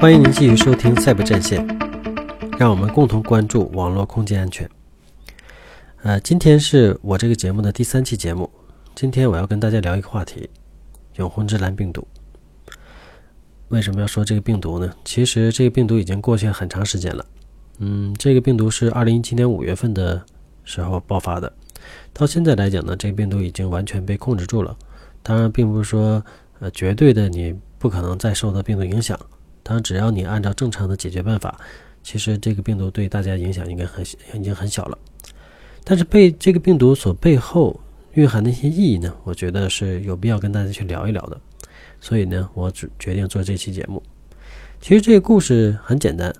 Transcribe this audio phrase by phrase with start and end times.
[0.00, 1.62] 欢迎您继续收听赛博战线，
[2.58, 4.66] 让我们共同关注网络空间安全。
[6.00, 8.48] 呃，今天是我这个节目的第三期节目。
[8.94, 10.48] 今天我要跟大家聊一个话题：
[11.16, 12.08] 永恒之蓝病毒。
[13.68, 14.90] 为什么要说这个病毒呢？
[15.04, 17.22] 其实这个病毒已经过去很长时间了。
[17.76, 20.24] 嗯，这个病毒是二零一七年五月份的
[20.64, 21.52] 时候爆发的，
[22.14, 24.74] 到现在来讲呢，这个病毒已经完全被控制住了。
[25.22, 26.24] 当然，并不是说
[26.60, 29.20] 呃绝对的你不可能再受到病毒影响。
[29.62, 31.58] 当然，只要你按照正常的解决办法，
[32.02, 34.98] 其实这个病毒对大家影响应该很已经很小了。
[35.84, 37.78] 但是被这个病毒所背后
[38.12, 41.40] 蕴含的一些意义呢，我觉得是有必要跟大家去聊一聊的。
[42.00, 44.02] 所以呢，我只决定做这期节目。
[44.80, 46.34] 其实这个故事很简单。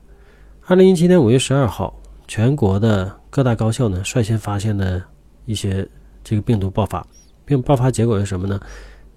[0.67, 5.05] 二零一七年五月十二号，全国的各大高校呢率先发现了
[5.45, 5.87] 一些
[6.25, 7.07] 这个病毒爆发，
[7.45, 8.59] 并爆发结果是什么呢？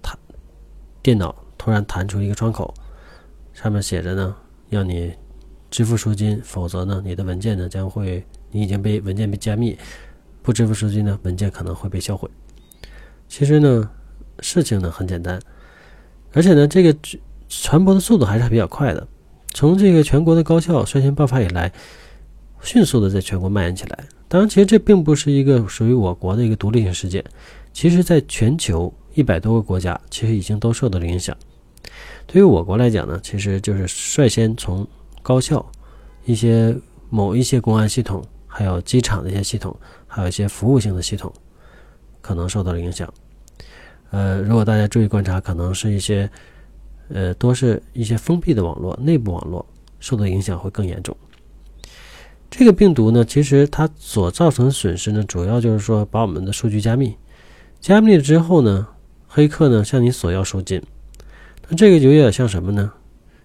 [0.02, 0.18] 弹
[1.02, 2.74] 电脑突然弹出一个窗口。
[3.64, 4.36] 上面写着呢，
[4.68, 5.10] 要你
[5.70, 9.74] 支付赎金，否则呢，你的文件呢将会，你已经被文件被加密，
[10.42, 12.28] 不支付赎金呢，文件可能会被销毁。
[13.26, 13.90] 其实呢，
[14.40, 15.40] 事情呢很简单，
[16.34, 16.94] 而且呢，这个
[17.48, 19.08] 传播的速度还是比较快的。
[19.54, 21.72] 从这个全国的高校率先爆发以来，
[22.60, 24.04] 迅速的在全国蔓延起来。
[24.28, 27.24] 当然，其实这并不是一个属于我国的一个独立性事件，
[27.72, 31.34] 其实在全球一百多个国家，其实已经都受到了影响。
[32.26, 34.86] 对于我国来讲呢，其实就是率先从
[35.22, 35.64] 高校、
[36.24, 36.76] 一些
[37.10, 41.32] 某一些公安系统，还有机场的一些系统，还有一些服务性的系统，
[42.20, 43.12] 可能受到了影响。
[44.10, 46.30] 呃，如果大家注意观察，可能是一些
[47.08, 49.64] 呃，多是一些封闭的网络、内部网络
[50.00, 51.16] 受到影响会更严重。
[52.50, 57.16] 这个病毒呢，其实它所造成的损失呢，主要就是说把我们的数据加密，
[57.80, 58.86] 加密了之后呢，
[59.26, 60.80] 黑客呢向你索要赎金。
[61.74, 62.92] 这个就有点像什么呢？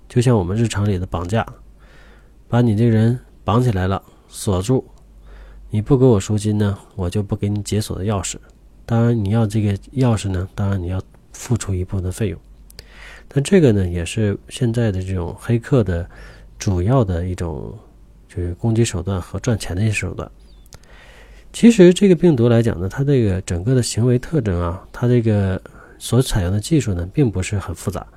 [0.08, 1.46] 就像我们日常里的绑架，
[2.48, 4.86] 把你这个人绑起来了，锁住，
[5.70, 8.36] 你不给我赎金呢，我就不给你解锁的钥匙。
[8.86, 12.40] 当然，你要这个钥匙呢，当然你要付出一部分的费用。
[13.28, 16.10] 但这个呢，也是现在的这种黑客的
[16.58, 17.78] 主要的一种
[18.28, 20.30] 就是攻击手段和赚钱的一些手段。
[21.54, 25.62] 其实这个病毒来讲呢，它这个整个的行为特征啊，它这个。
[26.02, 28.08] 所采用的技术呢，并不是很复杂，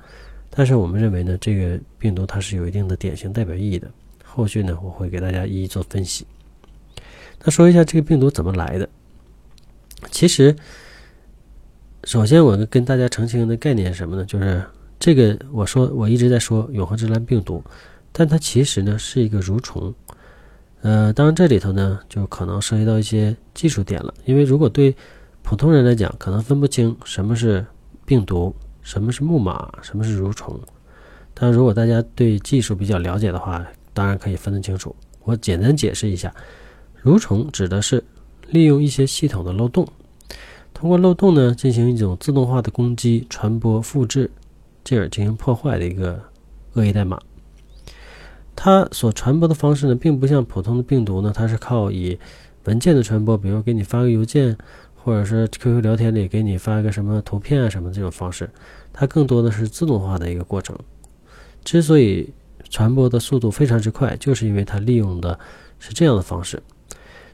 [0.55, 3.89] 但是我们认为呢，这个病毒它是有一定的典型代表意义的。
[4.23, 6.27] 后续呢，我会给大家一一做分析。
[7.43, 8.87] 那说一下这个病毒怎么来的？
[10.11, 10.55] 其实，
[12.03, 14.23] 首先我跟大家澄清的概念是什么呢？
[14.25, 14.63] 就是
[14.99, 17.63] 这个，我说我一直在说永恒之蓝病毒，
[18.11, 19.93] 但它其实呢是一个蠕虫。
[20.81, 24.95] 呃，当然这里头呢，就可能涉及到一些技术点了，因为如果对
[25.41, 27.65] 普通人来讲，可能分不清什么是。
[28.05, 28.53] 病毒
[28.83, 29.71] 什么是木马？
[29.81, 30.59] 什么是蠕虫？
[31.33, 34.95] 但如果大家对技术比较了解的话，当然可以分得清楚。
[35.23, 36.31] 我简单解释一下，
[37.03, 38.03] 蠕虫指的是
[38.49, 39.87] 利用一些系统的漏洞，
[40.73, 44.29] 通过漏洞呢进行一种自动化的攻击、传播、复制，
[44.83, 46.21] 进而进行破坏的一个
[46.73, 47.19] 恶意代码。
[48.55, 52.19] 它所传播的方式呢，并不像普通的病毒呢，它是靠以
[52.65, 54.55] 文件的传播，比如给你发个邮件。
[55.03, 58.49] 或者是 QQ 聊天里给你发一个什么图片啊什么这种方式，
[58.93, 60.77] 它更多的是自动化的一个过程。
[61.65, 62.33] 之所以
[62.69, 65.37] 传播的速度非常之快，就是因为它利用的
[65.77, 66.61] 是这样的方式。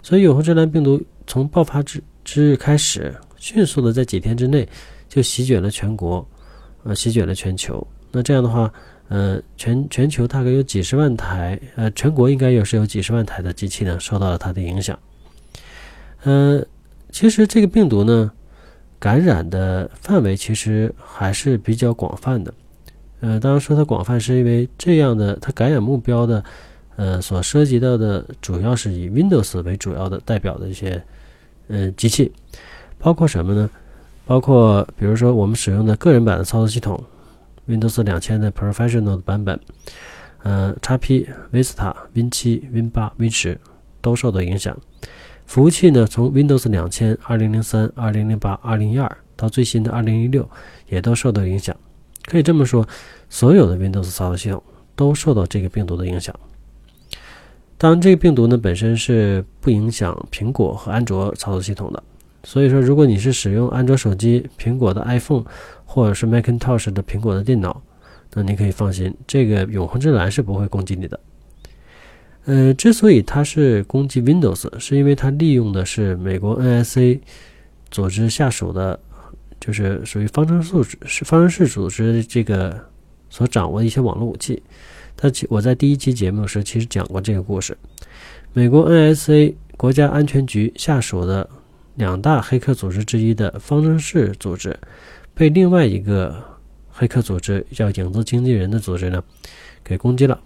[0.02, 4.68] 所以永恒之蓝病毒从爆发之之日开始，迅速的在几天之内
[5.08, 6.28] 就席卷了全国，
[6.84, 7.86] 呃，席卷了全球。
[8.12, 8.74] 那这样的话，
[9.10, 14.98] 呃，全全球大概有几十万台，呃，全国应该也是有几十万台的机器呢，受到了它的影响，
[16.24, 16.66] 呃。
[17.12, 18.32] 其实这个病毒呢，
[19.00, 22.54] 感染的范围其实还是比较广泛的。
[23.22, 26.44] 呃，当然说它广泛，是因为这样的它感染目标的，
[26.96, 31.04] 呃，所涉及到的主要是以 Windows 为主要的代表的一些，
[31.68, 32.32] 呃，机器，
[32.98, 33.70] 包括什么呢？
[34.26, 37.04] 包括比如说我们使用的个人版的操作系统
[37.68, 39.60] ，Windows 两千的 Professional 的版本，
[40.44, 43.60] 呃，XP、Vista、Win 七、Win 八、Win 十
[44.02, 44.78] 都受到影响。
[45.50, 50.48] 服务器呢，从 Windows 两千、二零零三、二零零八、二零一二到最新的二零一六，
[50.90, 51.76] 也都受到影响。
[52.26, 52.88] 可以这么说，
[53.32, 54.62] 所有的 Windows 操作系统
[54.96, 56.40] 都受到这个病毒的影响。
[57.80, 62.04] 当然，这个病毒呢本身是不影响苹果和安卓操作系统的。
[62.44, 65.44] 所以说，如果你是使用安卓手机、苹果的 iPhone
[65.84, 67.82] 或者是 Macintosh 的苹果的电脑，
[68.36, 71.20] 那你可以放心，这个永恒之蓝是不会攻击你的。
[72.50, 77.20] 呃，之所以它是攻击 Windows，是因为它利用的是美国 NSA
[77.92, 79.00] 组织下属的，
[79.60, 82.76] 就是属于方程式是方程式组织这个
[83.30, 84.64] 所掌握的一些网络武器。
[85.16, 87.78] 它其我在第一期节目时其实讲过这个故事。
[88.54, 91.48] 美国 NSA 国家安全局下属的
[91.98, 94.76] 两大黑客组织之一的方程式组织，
[95.36, 96.36] 被另外一个
[96.90, 99.24] 黑客组织叫影子经纪人的组织呢
[99.84, 100.42] 给攻击了。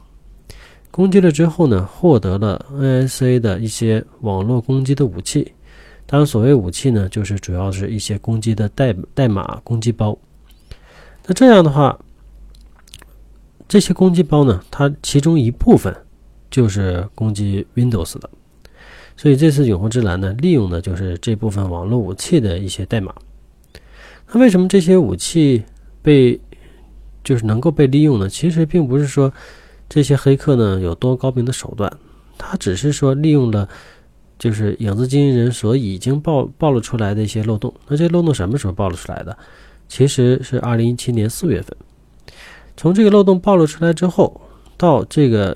[0.93, 5.51] 攻击了之后呢，获得了 NSA 的一些网络攻击的武器。
[6.05, 10.15] 当然，所谓武器呢，就是主要是一些攻击的代代码攻击包。
[11.25, 11.97] 那这样的话，
[13.67, 15.91] 这些攻击包呢，它其中一部分
[16.51, 18.29] 就是攻击 Windows 的。
[19.17, 23.11] 所以这次永恒之蓝呢，利用的就是这部分网络武器的一些代码。
[24.31, 25.63] 那为什么这些武器
[26.03, 26.39] 被
[27.23, 28.29] 就是能够被利用呢？
[28.29, 29.33] 其实并不是说
[29.93, 31.91] 这些黑客呢有多高明的手段，
[32.35, 33.69] 他只是说利用了。
[34.39, 37.73] 就是影子经纪人所已经暴暴露出来的一些漏洞。
[37.87, 39.37] 那这漏洞什么时候暴露出来的？
[39.87, 41.77] 其实是二零一七年四月份。
[42.75, 44.41] 从这个漏洞暴露出来之后，
[44.75, 45.55] 到这个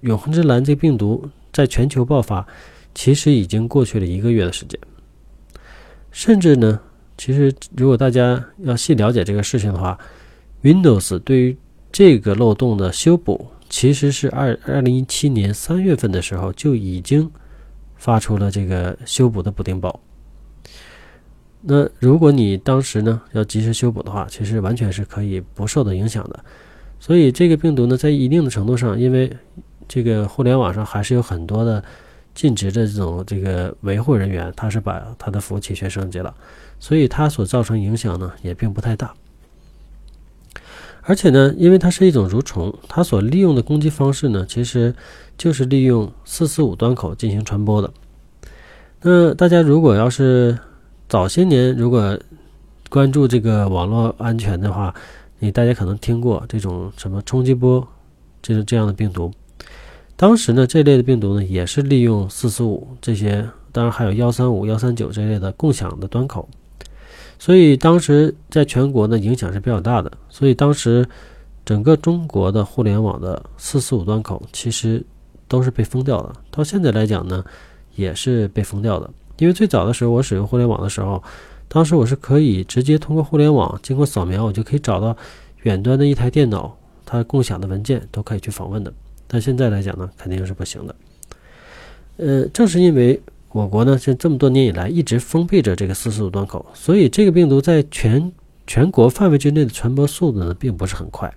[0.00, 2.44] 永恒之蓝这病毒在全球爆发，
[2.92, 4.80] 其实已经过去了一个月的时间。
[6.10, 6.80] 甚至呢，
[7.16, 9.96] 其实如果大家要细了解这个事情的话
[10.62, 11.56] ，Windows 对于
[11.90, 17.30] 这个漏洞的修补，其实是二二零一七年三月份的时候就已经。
[17.98, 20.00] 发出了这个修补的补丁包。
[21.62, 26.44] 那如果你当时呢要及时修补的话，其实完全是可以不受到影响的。
[27.00, 29.34] 所以这个病毒呢，在一定的程度上，因为
[29.88, 31.82] 这个互联网上还是有很多的
[32.34, 36.32] 尽职的这种这个维护人员，他是把他的服务器全升级了，
[36.78, 39.14] 所以它所造成影响呢也并不太大。
[41.08, 44.92] 而且呢，因为它是一种蠕虫，它所利用的攻击方式呢，其实
[45.38, 47.90] 就是利用四四五端口进行传播的。
[49.02, 50.58] 那大家如果要是
[51.08, 52.18] 早些年如果
[52.90, 54.92] 关注这个网络安全的话，
[55.38, 57.86] 你大家可能听过这种什么冲击波，
[58.42, 59.30] 这种这样的病毒。
[60.16, 66.48] 当时呢，这类的病毒呢，也是利用四四五这些，当然还有幺三五、幺三九这类的共享的端口。
[67.38, 71.06] 所以当时在全国呢影响是比较大的，所以当时
[71.64, 75.04] 整个中国的互联网的四四五端口其实
[75.46, 76.32] 都是被封掉的。
[76.50, 77.44] 到现在来讲呢，
[77.94, 79.10] 也是被封掉的。
[79.38, 81.22] 因为最早的时候我使用互联网的时候，
[81.68, 85.16] 当时我是可以直接通过互联网经过扫描，我就可以找到
[85.62, 86.74] 远端的一台电脑
[87.04, 88.92] 它共享的文件都可以去访问的。
[89.26, 90.96] 但现在来讲呢，肯定是不行的。
[92.16, 93.20] 呃，正是因为。
[93.56, 98.30] 我国呢，像这么多年以来一直封闭着这个四四五端口，所以这个病毒在全
[98.66, 101.32] 全国范围之内的传播速度呢，并不是很快。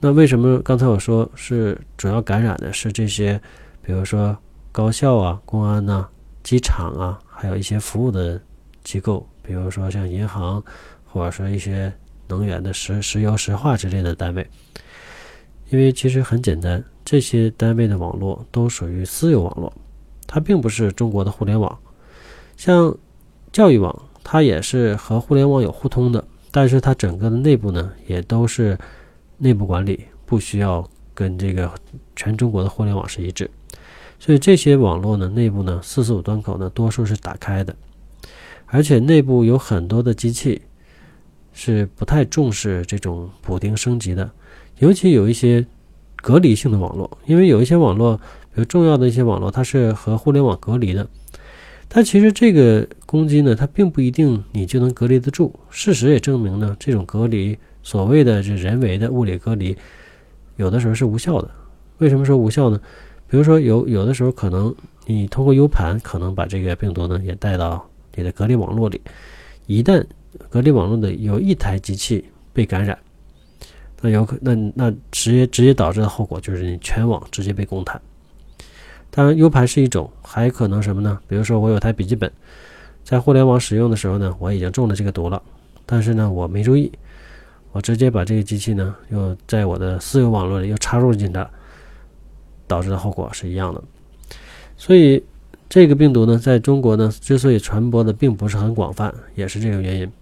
[0.00, 3.38] 那为什么刚才我说是主要感染的是这些，
[3.82, 4.34] 比如说
[4.72, 6.08] 高校啊、公安呐、
[6.42, 8.40] 机场啊，还有一些服务的
[8.82, 10.64] 机构，比如说像银行，
[11.04, 11.92] 或者说一些
[12.28, 14.48] 能源的石石油石化之类的单位。
[15.68, 19.70] 因为其实很简单，这些单位的网络都属于私有网络。
[20.30, 21.78] 它并不是中国的互联网，
[22.54, 22.94] 像
[23.50, 28.78] 教育网，它也是和互联网有互通的，但是它整个的内部呢，也都是
[29.38, 31.72] 内部管理，不需要跟这个
[32.14, 33.50] 全中国的互联网是一致。
[34.18, 37.74] 所以这些网络呢，内部呢，四四五端口呢，多数是打开的，
[38.66, 40.60] 而且内部有很多的机器
[41.54, 44.30] 是不太重视这种补丁升级的，
[44.80, 45.64] 尤其有一些
[46.16, 48.20] 隔离性的网络，因为有一些网络。
[48.58, 51.08] 有重要的一些网络，它是和互联网隔离的。
[51.88, 55.54] 但其实这个攻击呢，它并不一定你就能隔离得住。
[55.70, 59.76] 事实也证明呢，这种隔离，所谓的这人为的物理隔离，
[60.56, 61.48] 有的时候是无效的。
[61.98, 62.80] 为什么说无效呢？
[63.28, 64.74] 比如说有有的时候可能
[65.06, 69.00] 你通过 U 盘，可能把这个病毒呢也带到你的隔离网络里。
[69.66, 70.04] 一旦
[70.50, 72.98] 隔离网络的有一台机器被感染，
[74.00, 78.00] 那有可那那直接直接导致的后果就是你全网直接被攻瘫。
[79.10, 81.18] 当然，U 盘是一种，还可能什么呢？
[81.26, 82.30] 比如说，我有台笔记本，
[83.02, 85.42] 在互联网使用的时候呢，我已经中了这个毒了，
[85.86, 86.92] 但是呢，我没注意，
[87.72, 91.48] 我直接把这个机器呢，又在我的私有网络里又插入进它，
[92.66, 93.82] 导致的后果是一样的。
[94.76, 95.24] 所以，
[95.68, 100.12] 这个病毒呢，在中国呢，之所以传播的并不是很广泛，也是这个原因。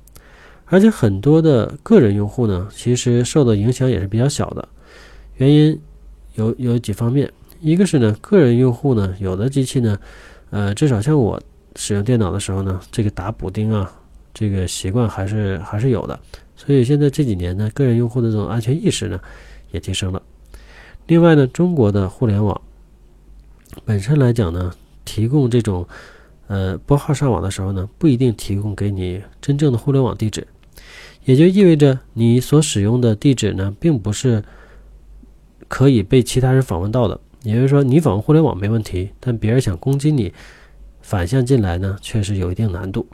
[0.66, 4.66] 而且，很多的个人用户呢，其实受的影响也是比较小的。
[5.36, 5.78] 原因
[6.36, 7.30] 有有几方面。
[7.60, 9.98] 一个是呢，个人用户呢，有的机器呢，
[10.50, 11.40] 呃，至少像我
[11.74, 13.90] 使用电脑的时候呢，这个打补丁啊，
[14.32, 16.18] 这个习惯还是还是有的。
[16.56, 19.20] 所以现在这几年呢，个人用户的这种安全意识呢，
[19.72, 20.22] 也提升了。
[21.06, 22.60] 另外呢，中国的互联网
[23.84, 24.72] 本身来讲呢，
[25.04, 25.86] 提供这种
[26.46, 30.46] 呃拨号上网的时候呢，不一定提供给你真正的互联网地址，
[31.24, 34.42] 也就意味着你所使用的地址呢，并不是。
[35.68, 37.20] 可以被其他人访问到的。
[37.46, 40.32] 也就是说，你访问互联网没问题，但别人想攻击你，
[41.00, 43.06] 反向进来呢，确实有一定难度。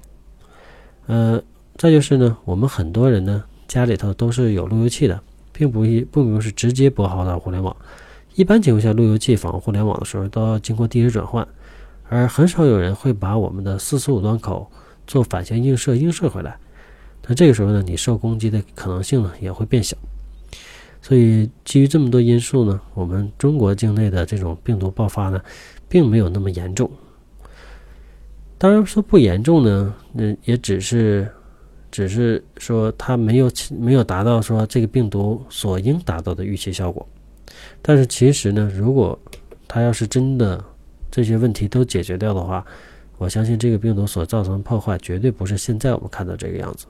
[1.07, 1.43] 呃，
[1.77, 5.21] 再就是呢，我们很多人呢，家里头都是有路由器的，
[5.53, 7.77] 并不一并不是直接拨号到互联网。
[8.35, 11.47] 一般情况下，路由器访问互联网的时候都要经过地址转换，
[12.09, 14.71] 而很少有人会把我们的四四五端口
[15.07, 16.57] 做反向映射映射回来。
[17.27, 19.95] 那这个时候呢，你受攻击的可能性呢也会变小。
[21.03, 25.43] 所以基于这么多因素呢，我们中国境内的这种病毒爆发呢，
[25.89, 26.89] 并没有那么严重。
[28.57, 31.29] 当然说不严重呢，那也只是，
[31.91, 37.05] 只是说它没有没有达到说这个病毒所应达到的预期效果。
[37.83, 39.19] 但是其实呢，如果
[39.67, 40.65] 它要是真的
[41.11, 42.65] 这些问题都解决掉的话，
[43.19, 46.87] 我相信这个病毒所造成的破坏绝对不是现在我们看到这个样子。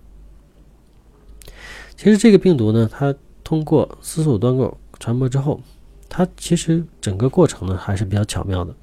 [1.96, 3.14] 其实这个病毒呢，它
[3.52, 5.60] 通过四十五端口传播之后，
[6.08, 8.74] 它其实整个过程呢还是比较巧妙的。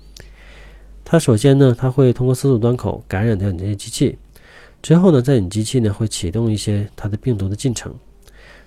[1.03, 4.19] 它首先呢，它会通过四十五端口感染掉你这些机器，
[4.79, 7.91] 之后呢，在你机器呢会启动一些它的病毒的进程。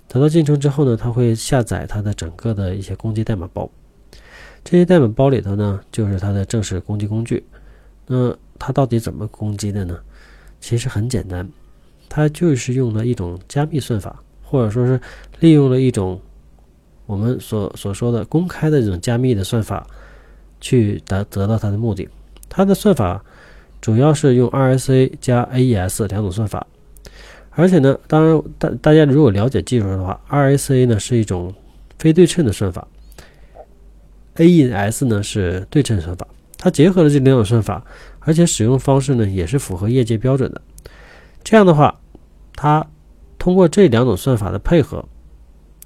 [0.09, 3.71] 得到进程之后呢，它会下载它的整个的一些攻击代码包。
[4.65, 7.47] 这些代码包里头呢，就是它的正式攻击工具。
[8.09, 9.97] 那它到底怎么攻击的呢？
[10.59, 11.49] 其实很简单，
[12.09, 14.21] 它就是用了一种加密算法，
[14.53, 15.01] 或者说是
[15.41, 16.21] 利用了一种
[17.07, 19.87] 我们所所说的公开的这种加密的算法，
[20.61, 22.07] 去达得到它的目的。
[22.51, 23.25] 它的算法
[23.81, 26.67] 主要是用 RSA 加 AES 两种算法。
[27.53, 31.55] 而且呢，当然大大家如果了解技术的话，RSA 呢是一种
[31.99, 32.87] 非对称的算法
[34.37, 36.27] ，AES 呢是对称算法。
[36.59, 37.83] 它结合了这两种算法，
[38.21, 40.61] 而且使用方式呢也是符合业界标准的。
[41.43, 41.99] 这样的话，
[42.55, 42.87] 它
[43.43, 45.05] 通过这两种算法的配合，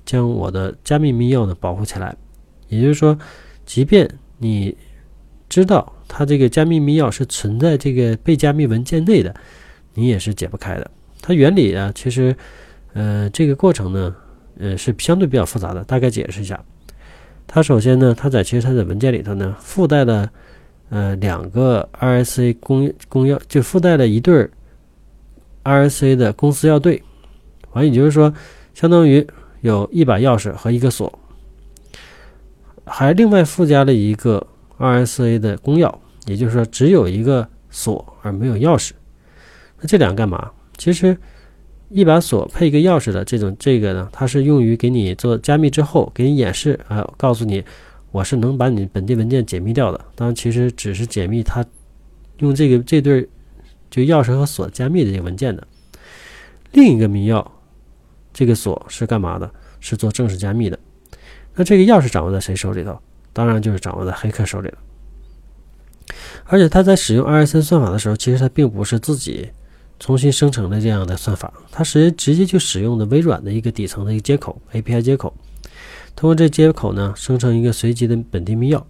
[0.04, 2.14] 将我的加密密钥呢保护起来。
[2.68, 3.18] 也就是说，
[3.64, 4.76] 即便你
[5.48, 9.34] 知道它这个加密密钥是存在这个被加密文件内的，
[9.94, 10.90] 你也是解不开的。
[11.22, 12.36] 它原理啊，其实，
[12.92, 14.14] 呃，这个过程呢，
[14.58, 15.82] 呃，是相对比较复杂的。
[15.84, 16.62] 大概解释一下，
[17.46, 20.30] 它首先呢，它在其实它的文件里头呢，附带了
[20.90, 24.46] 呃两个 RSA 公公钥，就附带了一对
[25.64, 27.02] RSA 的公司钥对，
[27.76, 28.32] 完，也就是说，
[28.74, 29.24] 相当于
[29.60, 31.18] 有一把钥匙和一个锁，
[32.84, 34.44] 还另外附加了一个
[34.78, 35.94] RSA 的公钥，
[36.26, 38.92] 也就是说，只有一个锁而没有钥匙。
[39.80, 40.50] 那这两个干嘛？
[40.78, 41.16] 其实，
[41.90, 47.62] 一把锁配一个钥匙的这种这个呢，它是用于给你做加密之后，给你演示啊，告诉你
[48.10, 50.02] 我是能把你本地文件解密掉的。
[50.14, 51.64] 当然，其实只是解密它
[52.38, 53.28] 用这个这对
[53.90, 55.66] 就钥匙和锁加密的这个文件的。
[56.72, 57.46] 另一个密钥，
[58.36, 59.50] 这个锁是干嘛的？
[59.80, 60.78] 是做正式加密的。
[61.54, 63.00] 那这个钥匙掌握在谁手里头？
[63.32, 64.78] 当然就是掌握在黑客手里了。
[66.44, 69.48] 而且他在使用 RSA 算法的时候，其实他并不是自己。
[69.98, 75.32] 重新生成的这样的算法，它是直接就使用的微软的一个底层的一个接口 API 接口，
[76.14, 78.82] 通过这接口呢生成一个随机的本地密钥，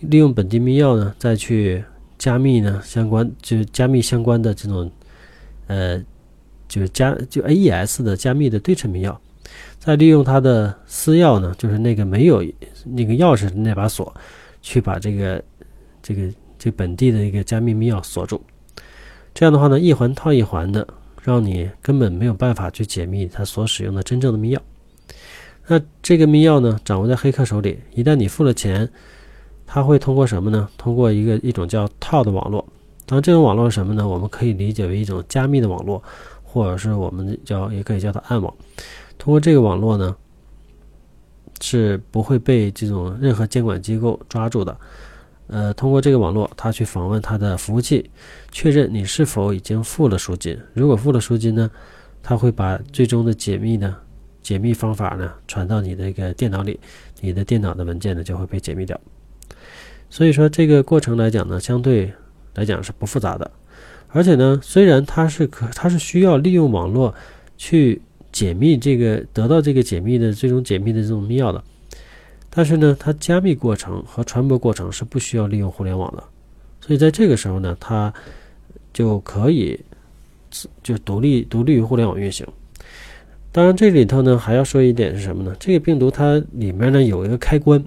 [0.00, 1.84] 利用本地密钥呢再去
[2.18, 4.90] 加密呢相关就加密相关的这种
[5.68, 6.02] 呃
[6.70, 9.16] 就是加就 AES 的加密的对称密钥，
[9.80, 12.44] 再利用它的私钥呢就是那个没有
[12.84, 14.14] 那个钥匙的那把锁，
[14.62, 15.42] 去把这个
[16.00, 18.40] 这个这本地的一个加密密钥锁住。
[19.34, 20.86] 这样的话呢，一环套一环的，
[21.22, 24.60] 让你根本没有办法去解密它所使用的真正的密钥。
[25.66, 28.88] 那这个密钥呢，掌握在黑客手里，一旦你付了钱，
[29.66, 30.68] 他会通过什么呢？
[30.76, 32.64] 通过一个一种叫套的网络。
[33.06, 34.06] 当然，这种网络是什么呢？
[34.06, 36.02] 我们可以理解为一种加密的网络，
[36.52, 38.52] 或者是我们叫也可以叫它暗网。
[39.16, 40.16] 通过这个网络呢，
[41.60, 44.76] 是不会被这种任何监管机构抓住的。
[45.46, 48.10] 呃，通过这个网络，他去访问他的服务器，
[48.50, 50.58] 确认你是否已经付了赎金。
[50.74, 51.70] 如果付了赎金呢，
[52.22, 53.96] 他会把最终的解密呢，
[54.42, 56.78] 解密方法呢传到你的一个电脑里，
[57.20, 58.98] 你的电脑的文件呢就会被解密掉。
[60.08, 62.12] 所以说这个过程来讲呢，相对
[62.54, 63.50] 来讲是不复杂的，
[64.12, 67.14] 而且呢，虽然它是可，它是需要利用网络
[67.56, 68.00] 去
[68.32, 71.62] 解密这个，得到这个解密的最终解密的这种密钥的。
[72.48, 76.24] 但是呢，它加密过程和传播过程是不需要利用互联网的，
[76.80, 78.12] 所以在这个时候呢，它
[78.92, 79.78] 就可以
[80.82, 82.44] 就独立独立于互联网运行。
[83.52, 85.54] 当然，这里头呢还要说一点是什么呢？
[85.60, 87.84] 这个病毒它里面呢有一个开关，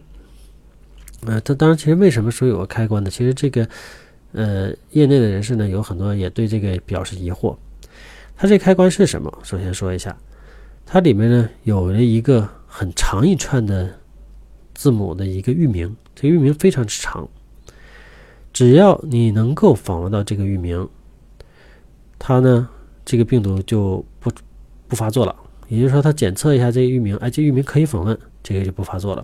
[1.25, 3.09] 呃，它当然其实为什么说有个开关呢？
[3.09, 3.67] 其实这个
[4.33, 7.55] 呃业内的人士呢有很多也对这个表示疑惑。
[8.35, 9.31] 它这开关是什么？
[9.41, 10.15] 首先说一下，
[10.85, 13.89] 它里面呢有了一个很长一串的。
[14.75, 17.29] 字母的一个域名，这个域名非常之长。
[18.51, 20.89] 只要你能够访问到这个域名，
[22.17, 22.67] 它呢，
[23.05, 24.31] 这个病毒就不
[24.87, 25.35] 不发作了。
[25.67, 29.23] 也就是说，它检测一下这个域名，哎，这域名可以访问，这个就不发作了。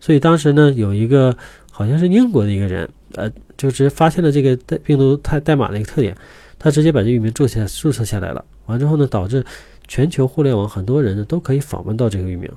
[0.00, 1.36] 所以当时呢，有一个
[1.70, 6.16] 好像是英国的一个人，呃，就直接发现了这个代病毒代代码的一个特点，
[6.58, 8.44] 他直接把这域名注册注册下来了。
[8.66, 9.44] 完之后呢，导致
[9.88, 12.50] 全球互联网很多人呢都可以访问到这个域名。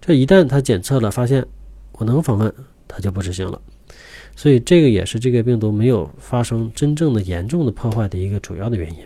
[0.00, 1.44] 这一旦他检测了，发现
[1.92, 2.52] 我能访问，
[2.88, 3.60] 他就不执行了。
[4.34, 8.98] 所以这个也是这个病毒没有发生真正的严重的破坏的一个主要的原因。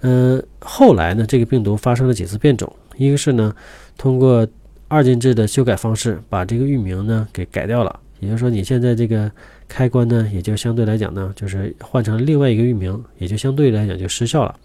[0.00, 3.54] 嗯，后来呢，这个病毒发生了几次变种，一个是呢，
[3.98, 4.46] 通过
[4.88, 9.28] 二进制的修改方式把这个域名呢给改掉了，也就是说你现在这个
[9.66, 14.56] 开关呢，也就相对来讲呢，就是换成另外一个域名，也就相对来讲就失效了。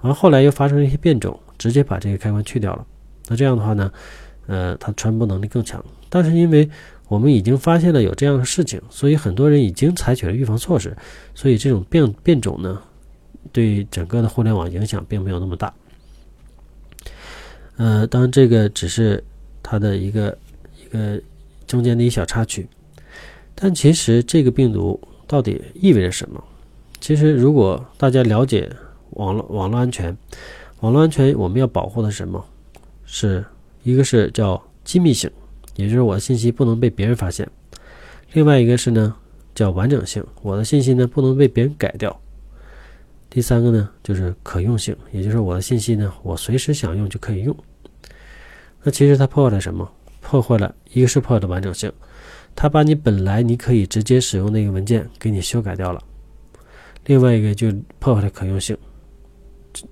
[0.00, 2.84] 完后来又发生了一些变种，直接把这个开关去掉了。
[3.28, 3.92] 那这样的话呢，
[4.48, 6.68] 呃，它传播能力更强，但是因为
[7.06, 10.96] 我们已经发现了有这样的事情，所以很多人已经采取了预防措施，
[11.32, 12.82] 所以这种变变种呢，
[13.52, 15.72] 对整个的互联网影响并没有那么大。
[17.76, 19.22] 呃，当然这个只是
[19.62, 20.36] 它的一个
[20.84, 21.22] 一个
[21.68, 22.66] 中间的一小插曲，
[23.62, 26.42] 但其实这个病毒到底意味着什么？
[26.98, 28.70] 其实如果大家了解
[29.10, 30.16] 网络网络安全，
[30.80, 32.42] 网络安全我们要保护的什么？
[33.04, 33.44] 是
[33.82, 35.30] 一个是叫机密性。
[35.76, 37.48] 也就是我的信息不能被别人发现，
[38.32, 39.14] 另外一个是呢
[39.54, 42.20] 叫完整性，我的信息呢不能被别人改掉。
[43.30, 47.56] 第三个呢就是可用性，也就是我的信息呢我随时想用就可以用。
[48.82, 49.90] 那其实它破坏了什么？
[50.20, 51.90] 破坏了一个是破坏了完整性，
[52.54, 56.02] 它把你本来你可以直接使用那个文件给你修改掉了。
[57.06, 58.76] 另外一个就破坏了可用性，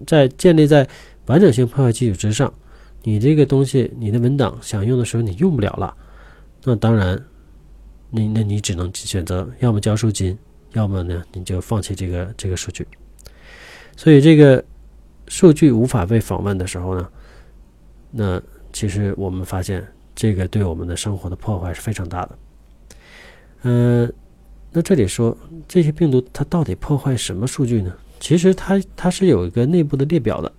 [0.07, 0.87] 在建立在
[1.27, 2.53] 完整性破坏基础之上。
[3.03, 5.97] 你这个东西，你的文档想用的时候你用不了了，
[6.65, 7.19] 那当然，
[8.11, 10.37] 你那你只能选择要么交赎金，
[10.73, 12.87] 要么呢你就放弃这个这个数据。
[13.97, 14.63] 所以这个
[15.29, 17.09] 数据无法被访问的时候呢，
[18.11, 22.39] 那其实我们发现这个对我们的生活的破坏是非常大的。
[23.63, 24.13] 嗯，
[24.73, 27.93] 那这里说这些病毒它到底破坏什么数据呢？
[28.21, 30.53] 其实它它是有一个内部的列表的。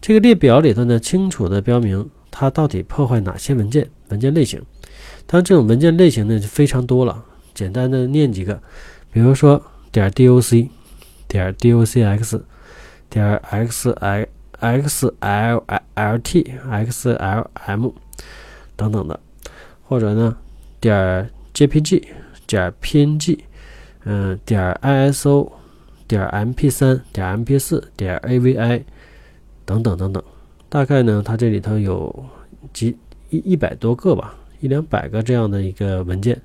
[0.00, 4.62] 这个列表里头呢，清楚的标明它到底破坏哪些文件、文件类型。
[5.26, 7.24] 当然，这种文件类型呢就非常多了。
[7.52, 8.60] 简单的念几个，
[9.12, 9.62] 比如说
[9.92, 10.68] 点 doc、
[11.28, 12.40] 点 docx、
[13.08, 14.26] 点 xl
[14.60, 16.44] xllt、
[16.86, 17.92] xlm
[18.76, 19.20] 等等的，
[19.86, 20.36] 或者呢
[20.80, 22.02] 点 jpg、
[22.46, 23.38] 点 png、
[24.04, 25.50] 嗯点 iso、
[26.06, 28.82] 点 mp3、点 mp4、点 avi。
[29.66, 30.20] 等等等等，
[30.68, 32.12] 大概呢，它这里头有
[32.72, 32.96] 几
[33.28, 36.36] 一一百多个吧，一两百个这样的一个文件，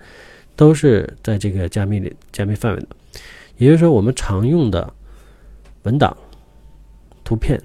[0.56, 2.88] 都是在这个加密里加密范围的。
[3.58, 4.94] 也就是说，我们常用的
[5.84, 6.16] 文档、
[7.24, 7.60] 图片、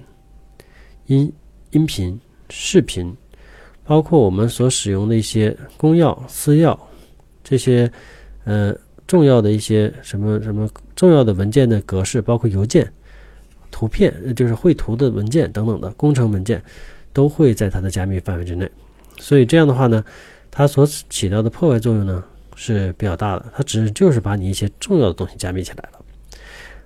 [1.05, 1.31] 音
[1.71, 3.15] 音频、视频，
[3.83, 6.75] 包括我们所使用的一些公钥、私钥
[7.43, 7.91] 这些
[8.45, 8.75] 呃
[9.07, 12.91] 重要的一些什么什么重要的文件的格式，包括邮件。
[13.73, 16.61] 图片就是绘图的文件等等的工程文件，
[17.13, 18.69] 都会在它的加密范围之内。
[19.17, 20.03] 所以这样的话呢，
[20.51, 22.21] 它所起到的破坏作用呢
[22.53, 23.45] 是比较大的。
[23.55, 26.05] 它只是就是把你一些重要的东西加密起来了，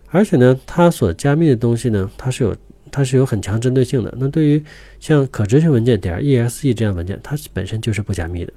[0.10, 2.56] 而且呢，它所加密的东西呢，它是有
[2.92, 4.14] 它是有很强针对性的。
[4.20, 4.64] 那对于
[5.00, 8.54] 像可执行文件点 exe 这样文件，它本身就是不加密的。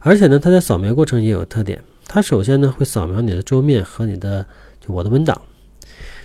[0.00, 1.82] 而且呢，它在扫描过程也有特点。
[2.06, 4.44] 它首先呢会扫描你的桌面和你的
[4.80, 5.40] 就我的文档。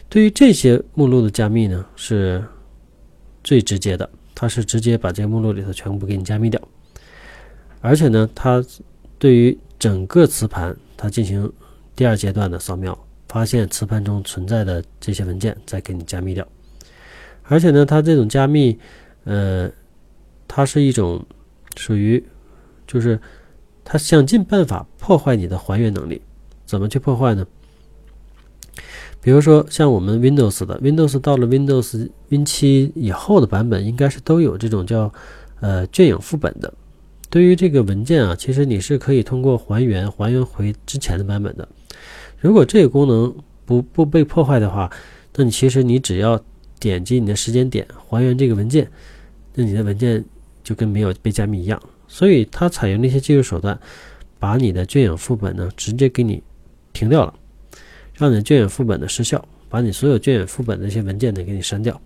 [0.07, 2.43] 对于这些目录的加密呢，是
[3.43, 6.61] 最直接的，它是直接把这个目录里头全部给你加密掉，
[7.81, 8.63] 而且呢，它
[9.17, 11.51] 对于整个磁盘，它进行
[11.95, 16.47] 第二阶段的扫描，发现磁盘中存在的这些文件，再给你加密掉，
[17.43, 18.77] 而且呢，它这种加密，
[19.23, 19.69] 呃，
[20.47, 21.25] 它是一种
[21.75, 22.23] 属于，
[22.85, 23.19] 就是
[23.83, 26.21] 它想尽办法破坏你的还原能力，
[26.65, 27.45] 怎么去破坏呢？
[29.21, 35.13] 比如说，像我们 Windows 的 Windows 到了 Windows Win 七以后的版本，应该是都有这种叫
[35.61, 36.73] 呃卷影副本的。
[37.29, 41.67] 对于这个文件啊，其实你是可以通过还原还原回之前的版本的。
[42.39, 43.33] 如果这个功能
[43.65, 44.91] 不不被破坏的话，
[45.35, 46.39] 那你其实你只要
[46.79, 48.91] 点击你的时间点还原这个文件，
[49.55, 50.23] 那你的文件
[50.63, 51.81] 就跟没有被加密一样。
[52.13, 53.75] 所以它采用那些技术手段，
[54.37, 56.43] 把你的卷影副本呢直接给你
[56.93, 57.33] 停掉了。
[58.13, 61.99] 让你卷影副本的失效，把你所有卷影副本的一些文件呢给你删掉，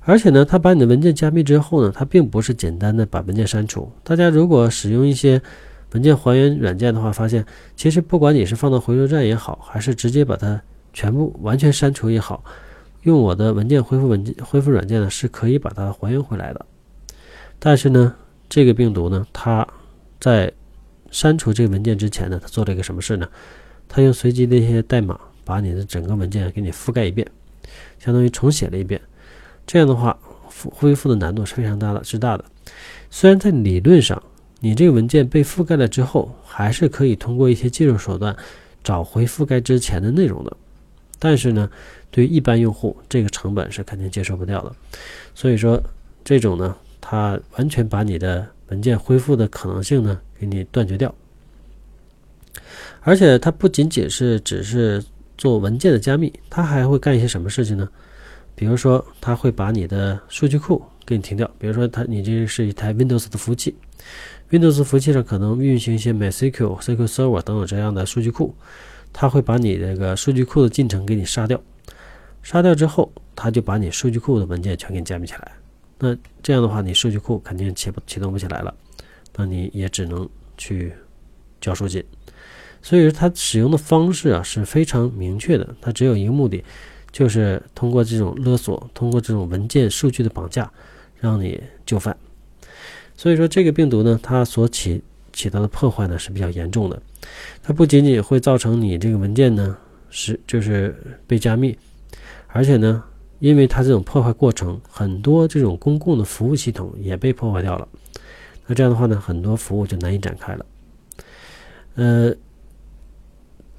[0.00, 3.92] 而且呢，它把你的文件加密之后呢，它并不是简单的把文件删除。
[4.02, 5.38] 大家如果使用一些
[5.92, 7.44] 文件还原软件的话，发现
[7.76, 10.58] 其实不管你是放到回收站也好，还是直接把它
[10.94, 12.42] 全部完全删除也好，
[13.02, 16.64] 用我的文件恢复文件恢复软件呢，是可以把它还原回来的。
[17.58, 18.14] 但是呢，
[18.48, 19.66] 这个病毒呢，它
[20.20, 20.52] 在
[21.10, 23.28] 删除这个文件之前呢，它做了一个什么事呢？
[23.88, 27.26] 它用随机的一些代码把你的整个文件给你覆盖一遍，
[27.98, 29.00] 相当于重写了一遍。
[29.66, 32.44] 这样的话，复恢复的难度是非常大的，之大的。
[33.10, 34.22] 虽然在理论上，
[34.60, 38.34] 你这个文件被覆盖了之后，还是可以通过一些技术手段
[38.82, 40.56] 找回覆盖之前的内容的，
[41.18, 41.70] 但是呢，
[42.10, 44.72] 对于一般用户，这个成本是肯定接受不掉的。
[45.34, 45.80] 所以说，
[46.24, 46.76] 这种呢，
[47.14, 51.14] 它完全把你的文件恢复的可能性呢，给你断绝掉。
[53.02, 55.00] 而且，它不仅仅是只是
[55.38, 57.88] 做文件的加密，它还会干一些什么事情呢？
[58.56, 61.48] 比如说，它会把你的数据库给你停掉。
[61.56, 63.76] 比如说，它你这是一台 Windows 的服务器
[64.50, 68.52] ，Windows 服务器上可能运行一些 MySQL、SQL Server 等等这样的数据库，
[69.12, 71.62] 它会把你这个数据库的进程给你杀掉。
[72.42, 75.52] 杀掉之后，它就把你数据库的文件全给你加密起来。
[76.04, 78.74] 那这样的话，你数据库肯定启不启动不起来了，
[79.34, 80.92] 那你也只能去
[81.62, 82.04] 交赎金。
[82.82, 86.62] 所以说，它使用的方式啊是非常明确的，它只有一个目的。
[87.10, 90.70] 就是通过这种勒索，通过这种文件数据的绑架，
[91.20, 92.14] 让你就范。
[93.16, 95.00] 所以说，这个病毒呢，它所起
[95.32, 97.00] 起到的破坏呢是比较严重的。
[97.62, 99.76] 它不仅仅会造成你这个文件呢
[100.10, 100.94] 是就是
[101.26, 101.78] 被加密，
[102.48, 103.02] 而且呢，
[103.38, 107.88] 因为它这种破坏过程，很多这种公共的服务系统也被破坏掉了。
[108.66, 110.66] 那这样的话呢，很多服务就难以展开了。
[111.94, 112.34] 呃，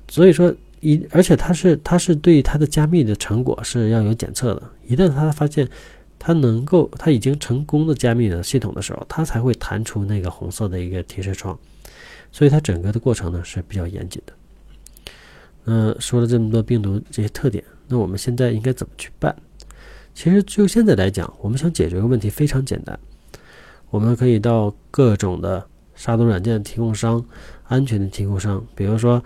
[0.10, 0.54] 所以说。
[0.82, 4.62] 一，而且它是它是对它的加密的成果是要有检测的。
[4.86, 5.68] 一旦它发现
[6.20, 11.58] 它能够，它已经成功的加密了系统的时候，它才会弹出那个红色的一个提示窗。
[12.32, 14.34] 所以它整个的过程呢是比较严谨的。
[15.64, 19.36] 嗯，说了这么多病毒这些特点，那我们现在应该怎么去办？
[20.14, 23.00] 其实就现在来讲，我们想解决个问题非常简单，
[23.90, 27.24] 我们可以到各种的杀毒软件提供商、
[27.66, 29.24] 安全的提供商，比如说。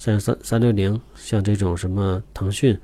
[0.00, 2.74] 像三三六零，像这种什么腾讯，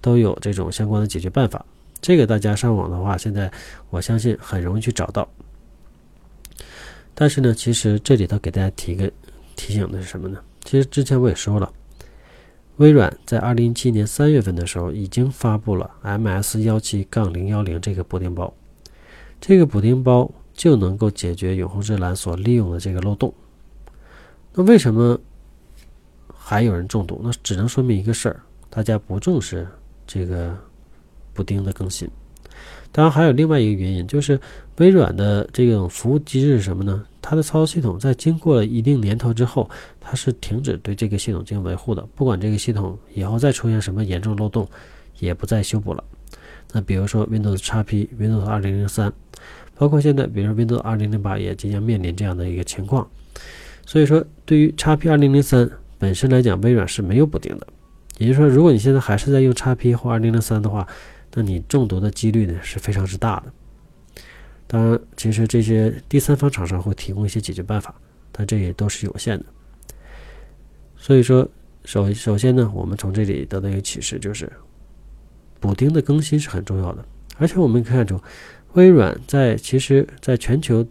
[0.00, 1.62] 都有这种相关的解决办法。
[2.00, 3.52] 这个大家上网的话，现在
[3.90, 5.28] 我相信很容易去找到。
[7.14, 9.12] 但是呢，其实这里头给大家提个
[9.54, 10.40] 提醒的是什么呢？
[10.64, 11.70] 其实之前我也说了，
[12.76, 18.52] 微软在二零一七年三月份的时候已经发布了 MS 幺七杠零幺零这个补丁包，
[19.40, 23.32] 这个补丁包就能够解决永恒之蓝所利用的这个漏洞。
[24.52, 25.18] 那为什么？
[26.46, 29.66] 还有人中毒，那只能说明一个事儿：大家不重视
[30.06, 30.54] 这个
[31.32, 32.06] 补丁的更新。
[32.96, 34.38] 当然，还有另外一个原因，就是
[34.76, 37.04] 微软的这种服务机制是什么呢？
[37.20, 39.68] 它的操作系统在经过了一定年头之后，
[40.00, 42.06] 它是停止对这个系统进行维护的。
[42.14, 44.68] 不管这个系统以后再出现什么严重漏洞，
[45.18, 46.04] 也不再修补了。
[46.72, 49.10] 那比如说 Windows XP、Windows 2003，
[49.74, 53.08] 包括现在，比如说 Windows 2008也即将面临这样的一个情况。
[53.84, 55.70] 所以说，对于 XP 2003。
[55.96, 57.66] 本身来讲，微软是没有补丁的，
[58.18, 60.86] 也就是说，如果你现在还是在用 XP 或2003的话，
[61.34, 63.52] 那你中毒的几率呢是非常之大的。
[64.66, 67.94] 当然，其实这些第三方厂商会提供一些解决办法，
[68.32, 69.44] 但这也都是有限的。
[70.96, 71.46] 所以说，
[71.84, 74.50] 首首先呢，我们从这里得到一个启示，就是
[75.60, 77.04] 补丁的更新是很重要的。
[77.36, 78.18] 而且我们可以看出，
[78.74, 80.86] 微软在其实在全球，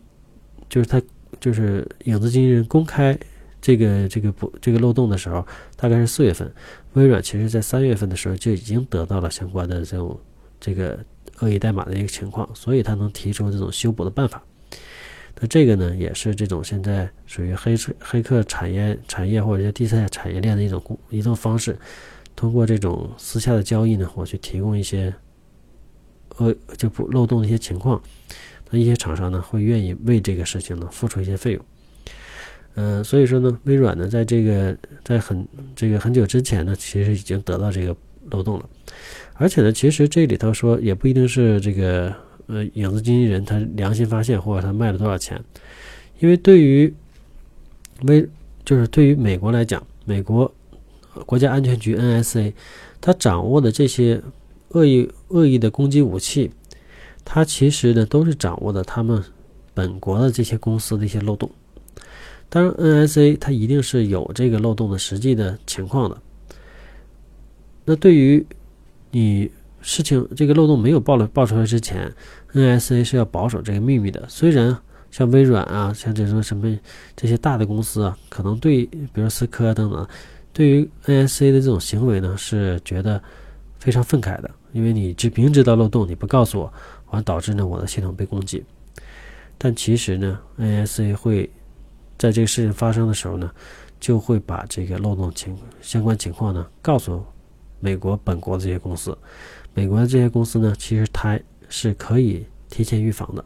[0.69, 1.01] 就是它
[1.39, 3.17] 就是影子经纪人公开。
[3.59, 6.53] 这个这个补这个漏洞的时候，大概是四月份。
[6.95, 10.19] 微软其实在三月份的时候就已经得到了相关的这种
[10.63, 10.97] 这个
[11.41, 14.41] 恶意代码的一个情况，所以它能提出这种修补的办法。
[15.41, 21.77] 那这个呢，也是这种现在属于黑黑客产业产业或者叫第三产业链的一种一种方式，
[22.33, 25.13] 通过这种私下的交易呢，我去提供一些
[26.37, 28.01] 呃就不漏洞的一些情况，
[28.69, 31.65] 那一些厂商呢会愿意为这个事情呢付出一些费用。
[32.75, 35.45] 嗯，所以说呢，微软呢，在这个在很
[35.75, 37.95] 这个很久之前呢，其实已经得到这个
[38.31, 38.69] 漏洞了，
[39.35, 42.13] 而且呢，其实这里头说也不一定是这个
[42.47, 45.43] 呃影子经纪人他良心发现或者他卖了多少钱，
[46.19, 46.93] 因为对于
[48.03, 48.27] 微
[48.63, 50.53] 就是对于美国来讲，美国
[51.25, 52.53] 国家安全局 NSA，
[53.01, 54.21] 他掌握的这些
[54.69, 56.51] 恶意恶意的攻击武器，
[57.25, 59.23] 它其实呢都是掌握的他们
[59.73, 61.49] 本国的这些公司的一些漏洞。
[62.49, 66.21] 当然，NSA 它一定是有这个漏洞的实际的情况的。
[67.85, 68.45] 那对于
[69.13, 69.49] 你
[69.79, 72.11] 事情这个漏洞没有爆了爆出来之前
[72.51, 74.25] ，NSA 是要保守这个秘密的。
[74.27, 74.75] 虽然
[75.11, 76.75] 像微软啊，像这种什么
[77.15, 80.07] 这些大的公司啊，可能对，比如思科等等，
[80.51, 83.21] 对于 NSA 的这种行为呢，是觉得
[83.77, 86.73] 非常愤慨的，因为你知明知道漏洞，你不告诉我，
[87.11, 88.65] 完导致呢我的系统被攻击。
[89.59, 91.51] 但其实呢，NSA 会
[92.17, 93.51] 在这个事情发生的时候呢，
[93.99, 97.23] 就会把这个漏洞情相关情况呢告诉
[97.83, 99.15] 美国本国这些公司。
[99.73, 103.43] 美国的这些公司呢，其实它是可以提前预防的。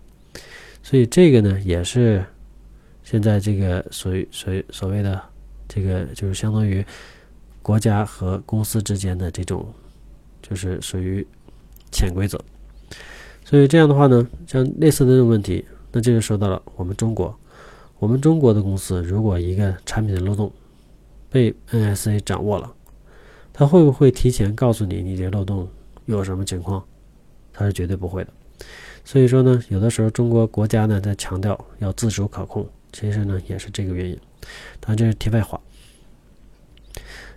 [0.84, 2.24] 所以这个呢，也是
[3.04, 5.20] 现在这个所所所谓的
[5.68, 6.86] 这个，就是相当于
[7.64, 9.66] 国家和公司之间的这种，
[10.42, 11.26] 就是属于
[11.92, 12.40] 潜规则。
[13.44, 17.34] 所以这样的话呢，像类似的这种问题，那这就说到了我们中国，
[17.98, 20.52] 我们中国的公司，如果一个产品的漏洞
[21.30, 22.74] 被 NSA 掌握了，
[23.58, 25.68] 他会不会提前告诉你你这漏洞
[26.06, 26.84] 有什么情况？
[27.52, 28.32] 他是绝对不会的。
[29.04, 34.16] 所以说呢，有的时候中国国家呢在强调要自主可控，其实呢也是这个原因。
[34.80, 35.60] 当然这是题外话。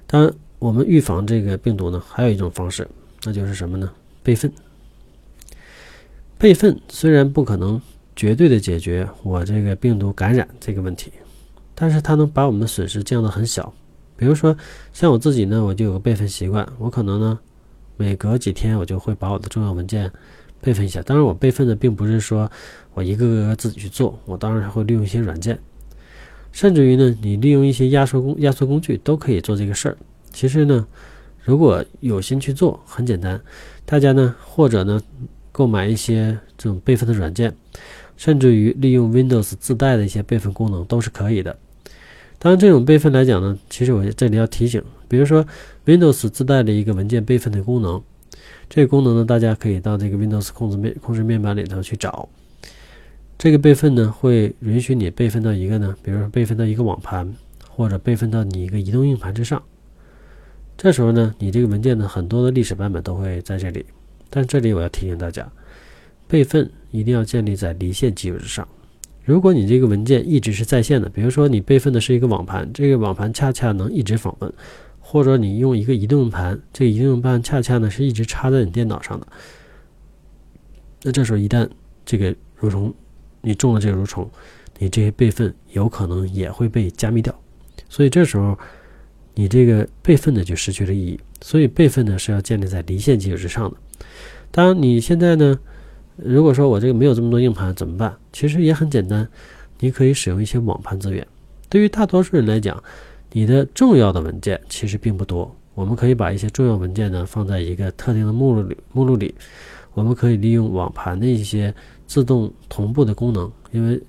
[0.06, 2.86] 当然，我们预防这个病毒呢，还有一种方式，
[3.24, 3.90] 那就是什么呢？
[4.22, 4.52] 备份。
[6.36, 7.80] 备份虽然不可能
[8.14, 11.10] 绝对的解决我这个病毒感染这个问题，
[11.74, 13.72] 但是它能把我们的损失降到很小。
[14.20, 14.54] 比如说，
[14.92, 17.38] 像我自己呢，我就有个备份习惯，我可能呢
[17.96, 20.12] 每隔几天我就会把我的重要文件。
[20.60, 22.50] 备份一下，当然我备份的并不是说
[22.92, 25.58] 我一个个自己去做，我当然还会利用一些软件，
[26.52, 29.96] 甚至于呢，你利用一些压缩工压缩工具都可以做这个事儿。
[30.30, 30.86] 其实呢，
[31.42, 33.40] 如果有心去做，很简单，
[33.86, 35.00] 大家呢或者呢
[35.50, 37.56] 购买一些这种备份的软件，
[38.18, 41.56] 甚至于利用 Windows 自带的一些备份功能都是可以的。
[42.42, 45.46] 当然，这种备份来讲呢，其实我这里要提醒，比如说
[45.84, 48.02] Windows 自带的一个文件备份的功能。
[48.70, 52.26] 这个功能呢，大家可以到这个 Windows 控制面控制面板里头去找。
[53.36, 57.30] 这个备份呢，会允许你备份到一个呢，比如说备份到一个网盘，
[57.68, 59.62] 或者备份到你一个移动硬盘之上。
[60.78, 63.84] 这时候呢，你这个文件的很多的历史版本都会在这里。
[64.30, 65.46] 但这里我要提醒大家，
[66.26, 68.66] 备份一定要建立在离线基础之上。
[69.24, 74.52] 如果你这个文件一直是在线的，比如说你备份的是一个网盘，这个网盘恰恰能一直访问。
[75.02, 79.26] 或者你用一个移动盘，这个移动盘恰恰呢是一直插在你电脑上的。
[81.02, 81.68] 那这时候一旦
[82.06, 82.94] 这个蠕虫
[83.40, 84.30] 你中了这个蠕虫，
[84.78, 87.36] 你这些备份有可能也会被加密掉。
[87.88, 88.56] 所以这时候
[89.34, 91.18] 你这个备份呢就失去了意义。
[91.40, 93.76] 所以备份呢是要建立在离线基础之上的。
[94.52, 95.58] 当然你现在呢，
[96.24, 98.14] 如果说我这个没有这么多硬盘怎么办？
[98.32, 99.28] 其实也很简单，
[99.78, 101.26] 你可以使用一些网盘资源。
[101.68, 102.82] 对于大多数人来讲。
[103.32, 108.76] 你的重要的文件其实并不多，我们可以把一些重要文件呢放在一个特定的目录里。
[108.92, 109.32] 目录里，
[109.94, 111.72] 我们可以利用网盘的一些
[112.08, 114.02] 自动同步的功能，因为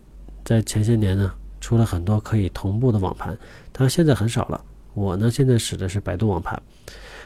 [0.44, 3.38] 在前些年呢出了很多可以同步的网盘，
[3.72, 4.60] 但现在很少了。
[4.96, 6.60] 我呢现在使的是百度网盘，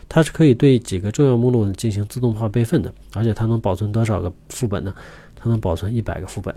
[0.08, 4.94] 它是可以对几个重要目录进行自动化备份的，而且它能保存多少个副本呢？
[5.36, 6.56] 它能保存一百个副本。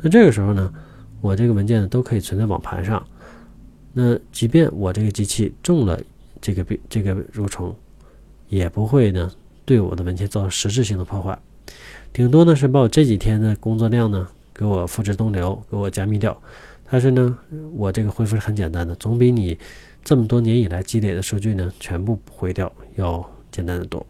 [0.00, 0.72] 那这个时候呢，
[1.20, 3.04] 我这个文件呢都可以存在网盘上。
[3.92, 6.00] 那即便我这个机器中了
[6.40, 7.74] 这个病这个蠕虫，
[8.48, 9.30] 也不会呢
[9.64, 11.38] 对我的文件造成实质性的破坏，
[12.12, 16.36] 顶多呢是把我这几天的工作量呢给我付之东流，给我加密掉。
[16.90, 17.38] 但是呢，
[17.74, 19.56] 我这个恢复是很简单的，总比你
[20.04, 24.06] 这么多年以来积累的数据呢全部毁掉要简单的多。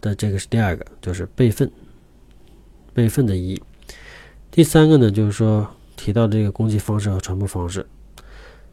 [0.00, 1.70] 的这个是第二个，就是备份，
[2.92, 3.62] 备份的意义。
[4.50, 5.68] 第三个呢，就是说。
[5.94, 7.86] 提到这个攻击方式和传播方式，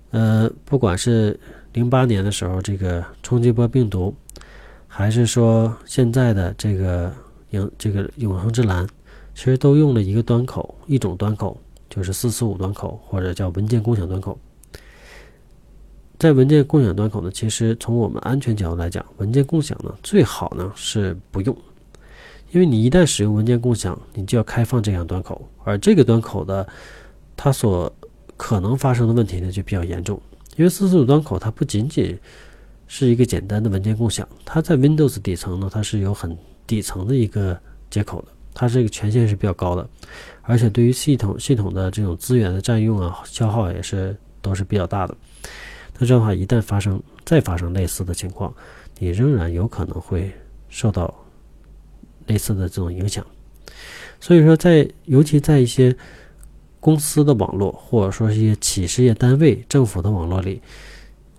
[0.09, 1.39] 呃，不管是
[1.73, 4.15] 零八年的时候这个冲击波病毒，
[4.87, 7.13] 还是说现在的这个
[7.51, 8.87] 永这个永恒之蓝，
[9.35, 11.55] 其实都用了一个端口，一种端口
[11.87, 14.39] 就是四四五端口，或者叫文件共享端口。
[16.19, 21.58] 在文件共享端口呢，其实从我们安全角度来讲，文件共享呢最好呢是不用，
[22.51, 26.67] 因为你一旦使用文件共享，你就要开放这样端口，而这个端口的。
[27.41, 27.89] 它所
[28.36, 30.21] 可能发生的问题呢，就比较严重，
[30.58, 32.19] 因为四四五端口它不仅仅
[32.86, 37.58] 是一个简单的文件共享，它在 Windows 底层呢，它是有很底层的一个
[37.89, 39.89] 接口的，它这个权限是比较高的，
[40.41, 45.15] 而且对于系统系统的这种资源的占用啊、消耗也是都是比较大的。
[45.99, 48.51] 那这样的话，一旦发生再发生类似的情况，
[48.97, 50.31] 你仍然有可能会
[50.69, 51.13] 受到
[52.25, 53.25] 类似的这种影响。
[54.21, 55.95] 所以说，在尤其在一些
[56.79, 60.62] 公司的网络，或者说一些企事业单位、政府的网络里，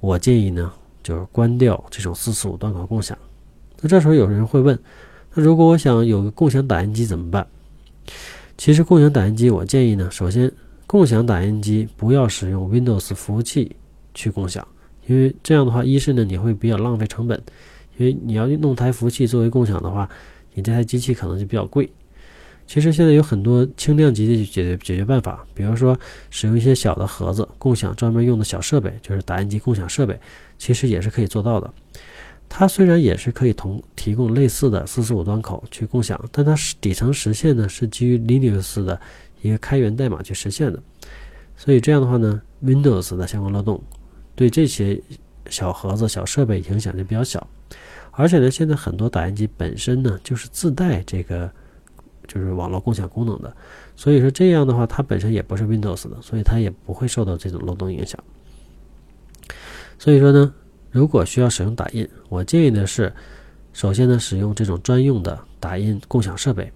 [0.00, 0.70] 我建议呢，
[1.02, 3.16] 就是关掉这种四四五端口共享。
[3.80, 4.78] 那这时候有人会问，
[5.34, 7.46] 那如果我想有个共享打印机怎么办？
[8.58, 10.52] 其实共享打印机，我建议呢，首先
[10.86, 13.74] 共享打印机不要使用 Windows 服务器
[14.14, 14.66] 去共享，
[15.06, 17.40] 因为这样的话，一是呢你会比较浪费成本，
[17.96, 20.08] 因为你要弄台服务器作为共享的话，
[20.54, 21.90] 你这台机器可能就比较贵。
[22.66, 25.98] 其实现在有很多轻量级的解决解决办法，比如说
[26.30, 30.16] 使用一些小的盒子共享专门用的小设备，就是打印机共享设备，
[30.56, 31.68] 其实也是可以做到的。
[32.48, 39.00] 它虽然也是可以同提供类似的四四五端口去共享，但它底层实现呢是基于 Linux 的
[39.42, 40.80] 一个开源代码去实现的。
[41.56, 43.82] 所以这样的话呢，Windows 的相关漏洞
[44.40, 44.98] 对这些
[45.50, 47.46] 小盒子、小设备影响就比较小。
[48.12, 51.50] 而且呢，现在很多打印机本身呢就是自带这个。
[52.32, 53.52] 就是网络共享功能的，
[53.96, 58.22] 所以说这样的话，它本身也不是 Windows 的，所以它也不会受到这种漏洞影响。
[59.98, 60.54] 所以说呢，
[60.92, 63.12] 如果需要使用打印，我建议的是，
[63.72, 66.72] 首先呢，使用这种专用的打印共享设备，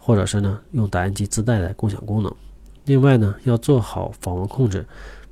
[0.00, 2.34] 或者是呢，用打印机自带的共享功能。
[2.86, 4.84] 另外呢，要做好访问控制，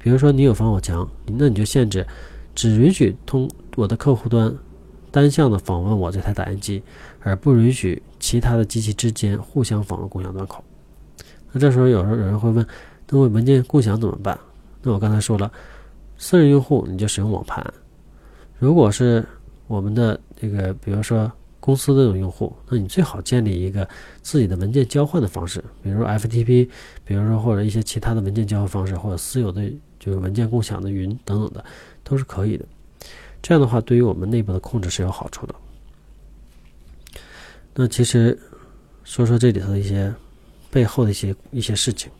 [0.04, 2.06] 比如说你有防火墙，那你就限制，
[2.54, 4.54] 只允许通我的客户端。
[5.10, 6.82] 单向的访问我这台打印机，
[7.20, 10.62] 而不允许其他的机器之间互相访问共享端口。
[11.52, 12.66] 那这时候有时候有人会问，
[13.08, 14.38] 那我文件共享怎么办？
[14.82, 15.50] 那我刚才说了，
[16.18, 17.64] 私人用户你就使用网盘。
[18.58, 19.24] 如果是
[19.68, 23.88] 我们的这个，比如说公司这种用户，那你最好建立一个
[24.20, 26.68] 自己的文件交换的方式，比如说 FTP，
[27.04, 29.62] 比如说或者一些其他的文件交换方式，或者私有的
[30.04, 31.64] 就是文件共享的云等等的，
[32.02, 32.64] 都是可以的。
[33.40, 35.54] 这样的话，对于我们内部的控制是有好处的。
[37.74, 38.38] 那其实
[39.04, 40.12] 说说这里头的一些
[40.70, 42.10] 背后的一些一些事情。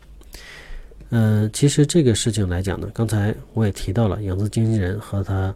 [1.09, 5.55] 嗯，其实这个事情来讲呢，刚才我也提到了影子经纪人和他，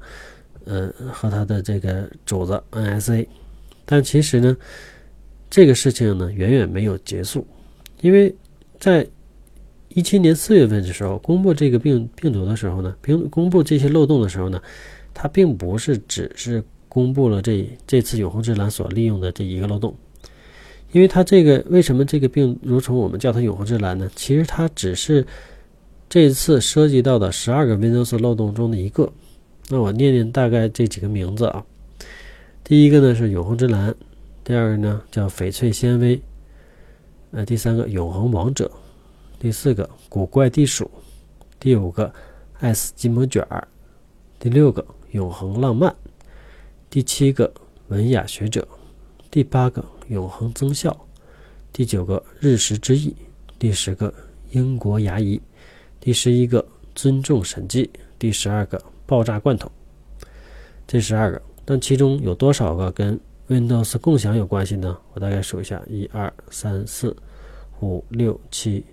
[0.66, 3.28] 呃，和他的这个主子 NSA，
[3.86, 4.56] 但其实呢，
[5.50, 7.46] 这个事情呢远远没有结束，
[8.02, 8.34] 因为
[8.80, 9.06] 在
[9.90, 14.62] 一七年四月份的时候公布这个病病毒的时候呢，并公布这些漏洞的时候呢。
[15.12, 19.94] 它并不是只是公布了这这次永恒之蓝所利用的这一个漏洞，
[20.94, 24.10] 因为它这个为什么这个病如从我们叫它永恒之蓝呢？
[24.16, 25.26] 其实它只是
[26.08, 29.12] 这次涉及到的十二个 Windows 漏洞中的一个。
[29.68, 31.66] 那我念念大概这几个名字啊，
[32.64, 33.94] 第一个呢是永恒之蓝，
[34.46, 36.22] 第二个呢叫翡翠纤维，
[37.32, 38.72] 呃，第三个永恒王者，
[39.40, 40.92] 第四个古怪地鼠，
[41.60, 42.14] 第五个
[42.60, 43.68] 爱斯基摩卷儿，
[44.38, 44.86] 第六个。
[45.12, 45.96] 永恒浪漫，
[46.88, 47.52] 第七个
[47.88, 48.68] 文雅学者，
[49.32, 50.96] 第八个永恒增效，
[51.74, 53.16] 第九个日食之翼，
[53.58, 54.14] 第十个
[54.52, 55.42] 英国牙医，
[56.00, 59.72] 第十一个尊重审计，第十二个爆炸罐头。
[60.86, 64.96] 这十二个，但其中有多少个跟 Windows 共享有关系呢？
[65.14, 67.18] 我大概数一下：一二三四
[67.82, 68.86] 五六七，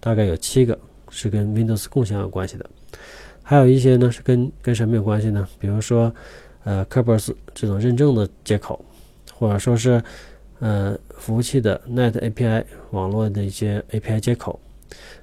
[0.00, 0.78] 大概有七个
[1.10, 2.68] 是跟 Windows 共享有关系的。
[3.42, 5.48] 还有一些呢是跟跟什么有关系呢？
[5.58, 6.14] 比如说，
[6.64, 8.84] 呃 k e r b e r s 这种认证的接口，
[9.32, 10.02] 或者说是
[10.58, 14.60] 呃服务器的 Net API 网络的一些 API 接口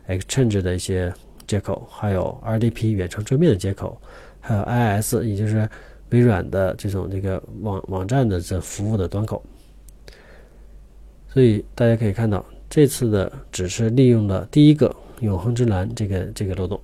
[0.07, 1.13] ，Exchange 的一些
[1.45, 4.01] 接口，还有 RDP 远程桌面的接口，
[4.41, 4.63] 还有
[5.01, 5.69] IS 也就是
[6.09, 9.43] 微软的这种这个网网站的这服务的端口。
[11.31, 12.43] 所以大家可以看到，
[12.75, 16.77] 这次的只是利用了第一个永恒之蓝这个这个漏洞。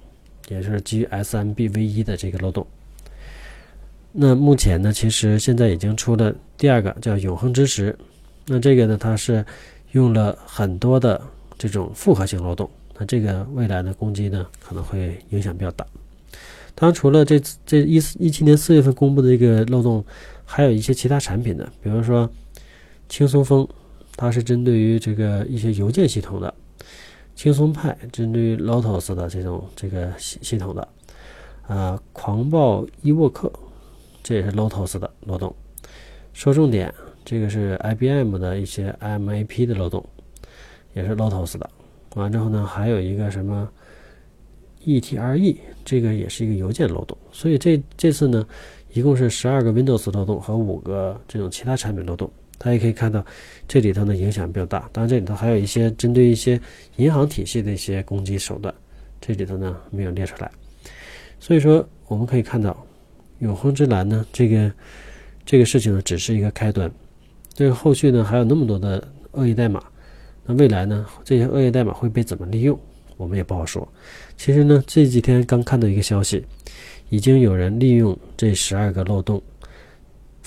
[0.47, 2.65] 也就是基于 SMB-V1 的这个漏洞。
[4.13, 7.93] 那目前呢，其实现在已经出了第二个叫永恒之石。
[8.45, 9.45] 那这个呢，它是
[9.91, 11.21] 用了很多的
[11.57, 12.69] 这种复合性漏洞。
[12.97, 15.85] 那这个未来的攻击呢，可能会影响比较大。
[16.73, 20.05] 当然，除了这这一一七年四月份公布的这个漏洞，
[20.45, 22.29] 还有一些其他产品的，比如说
[23.09, 23.67] 轻松风，
[24.15, 26.53] 它是针对于这个一些邮件系统的。
[27.33, 30.87] 轻松派针对于 Lotus 的这种这个系系统的，
[31.65, 33.51] 啊，狂暴伊沃克，
[34.21, 35.55] 这也是 Lotus 的漏洞。
[36.33, 40.05] 说重点，这个是 IBM 的一些 MAP 的漏洞，
[40.93, 41.67] 也是 Lotus 的。
[42.15, 43.67] 完之后呢，还有一个什么
[44.85, 47.17] ETRE，这个也是一个邮件漏洞。
[47.31, 48.45] 所以这这次呢，
[48.91, 52.29] 一共是十二个 Windows 漏洞和五个这种其他产品漏洞。
[52.63, 53.25] 大家可以看到，
[53.67, 54.87] 这里头呢影响比较大。
[54.93, 56.61] 当然，这里头还有一些针对一些
[56.97, 58.71] 银行体系的一些攻击手段，
[59.19, 60.51] 这里头呢没有列出来。
[61.39, 62.85] 所以说，我们可以看到，
[63.39, 64.71] 永恒之蓝呢，这个
[65.43, 66.89] 这个事情呢只是一个开端。
[67.55, 69.83] 这个后续呢还有那么多的恶意代码，
[70.45, 72.79] 那未来呢这些恶意代码会被怎么利用，
[73.17, 73.91] 我们也不好说。
[74.37, 76.45] 其实呢这几天刚看到一个消息，
[77.09, 79.41] 已经有人利用这十二个漏洞。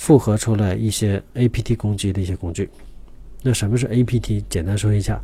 [0.04, 2.68] 复合出来一些 APT 攻击的一些工具。
[3.42, 4.44] 那什么是 APT？
[4.50, 5.18] 简单说一下，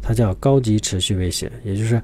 [0.00, 2.00] 它叫高级持续威胁，也就是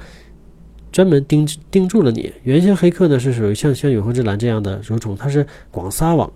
[0.92, 2.30] 专门盯盯住了你。
[2.42, 6.30] 原先黑客呢是属于像像永恒之蓝这样的蠕虫，它是广撒网，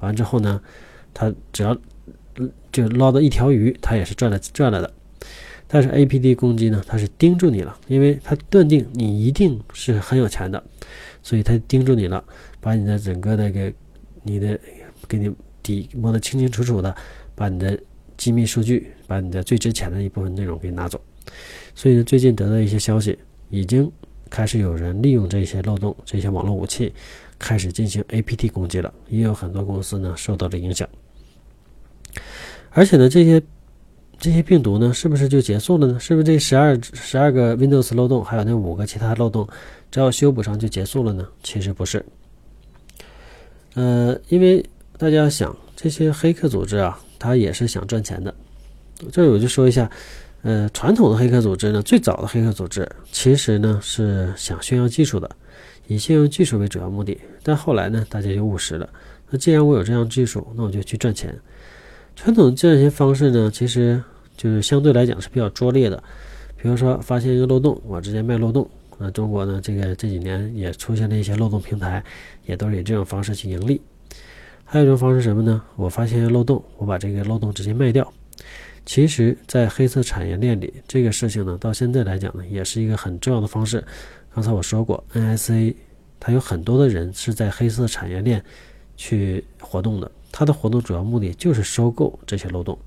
[0.00, 0.60] 完之后呢，
[1.14, 1.78] 它只要
[2.72, 4.92] 就捞到一条鱼，它也是赚了赚了的。
[5.68, 10.60] 但是 APT 攻击呢，它是盯住你了，因为它断定你一定是很有钱的，
[11.22, 12.24] 所以它盯住你了，
[12.60, 13.72] 把你的整个那个
[14.24, 14.58] 你的
[15.08, 15.32] 给你
[15.62, 16.94] 底摸得清清楚楚的，
[17.34, 17.78] 把你的
[18.16, 21.00] 机密数据，把你的最值钱的一部分内容给拿走。
[21.74, 23.18] 所以呢，最近得到一些消息，
[23.50, 23.90] 已经
[24.28, 26.92] 开始有人利用这些漏洞、这些网络武器，
[27.38, 30.88] 开始进行 APT 攻击了，也有很多公司呢受到了影响。
[32.70, 33.42] 而且呢，这些。
[34.20, 36.00] 这些病毒呢，是不是就结束了呢？
[36.00, 39.48] 是不是这十二十二个 Windows 漏洞，还有那五个其他漏洞，
[39.92, 41.24] 只要修补上就结束了呢？
[41.40, 42.04] 其实不是。
[43.74, 44.64] 呃，因为
[44.98, 48.34] 大家想，这些黑客组织啊，他也是想赚钱的。
[49.12, 49.88] 这里我就说一下，
[50.42, 55.30] 呃，传统的黑客组织呢，最早的黑客组织其实呢是想炫耀技术的，
[55.86, 57.16] 以炫耀技术为主要目的。
[57.44, 58.90] 但后来呢，大家就务实了。
[59.30, 61.32] 那既然我有这样技术，那我就去赚钱。
[62.16, 64.02] 传统这些方式呢，其实
[64.36, 66.02] 就是相对来讲是比较拙劣的。
[66.60, 68.68] 比如说，发现一个漏洞，我直接卖漏洞。
[68.98, 72.02] 那中国呢，这个这几年也出现了一些漏洞平台，
[72.46, 73.80] 也都是以这种方式去盈利。
[74.70, 75.62] 还有一种方式什么呢？
[75.76, 78.06] 我发现漏洞，我把这个漏洞直接卖掉。
[78.84, 83.82] 其实，在黑色产业链里，这个事情呢，到现在来讲呢，也是一个很重要的方式。
[84.34, 85.74] 刚才我说过，NSA
[86.20, 88.44] 它有很多的人是在黑色产业链
[88.94, 90.10] 去活动的。
[90.30, 92.78] 它的活动主要目的就是收购这些漏洞。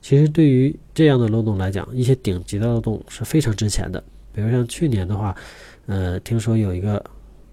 [0.00, 4.02] 其实对于这样的漏洞来讲，一些顶级的漏洞是非常值钱的。
[4.32, 5.36] 比如像去年的话，
[5.84, 7.04] 呃，听说有一个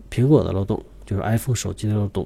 [0.09, 2.25] 苹果的漏洞，就是 iPhone 手机的漏洞。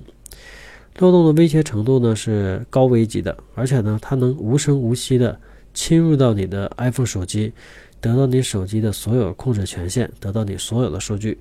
[0.98, 5.40] 漏洞的威胁程度呢是高危级的，而且呢，它能无声无息的
[5.74, 7.54] 侵入到你的 iPhone 手机，
[8.02, 11.38] 得到你手机的所有控制权限，得到你所有的数据，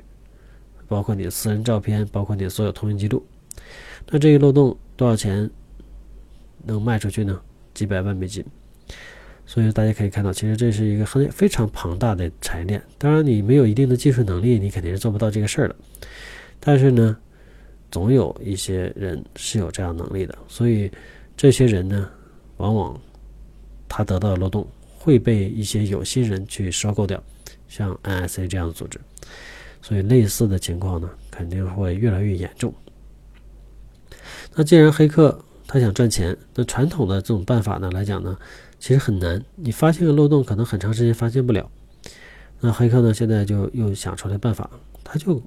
[0.86, 3.24] 包括你的私人照片，包括你的所有通讯记录。
[4.10, 5.50] 那这个漏洞多少钱？
[6.68, 7.40] 能卖出去呢，
[7.74, 8.44] 几百万美金。
[9.46, 12.82] 所以大家可以看到，其实这是一个很非常庞大的产业链。
[12.98, 15.76] 当然，你没有一定的技术能力，你肯定是做不到这个事儿的。
[16.58, 17.16] 但是呢，
[17.96, 20.36] 总有一些人是有这样能力的。
[20.48, 20.90] 所以，
[21.34, 22.06] 这些人呢，
[22.58, 23.00] 往往
[23.88, 24.68] 他得到的漏洞
[24.98, 27.18] 会被一些有心人去收购掉，
[27.68, 29.00] 像 NSA 这样的组织。
[29.80, 32.70] 所以，类似的情况呢，肯定会越来越严重。
[34.54, 38.36] 那既然黑客，他想赚钱，那传统的这种办法呢来讲呢，
[38.78, 39.42] 其实很难。
[39.54, 41.70] 你发现个漏洞，可能很长时间发现不了。
[42.60, 44.68] 那黑客呢，现在就又想出来办法，
[45.02, 45.40] 他就